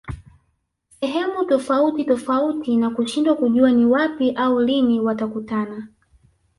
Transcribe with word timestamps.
sehemu 0.99 1.45
tofauti 1.45 2.03
tofauti 2.05 2.77
na 2.77 2.89
kushindwa 2.89 3.35
kujua 3.35 3.71
ni 3.71 3.85
wapi 3.85 4.31
au 4.31 4.59
lini 4.59 4.99
watakutana 4.99 5.87